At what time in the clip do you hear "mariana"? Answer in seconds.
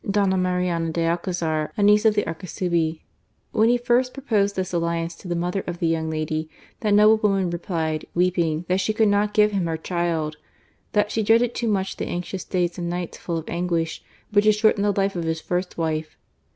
0.35-0.91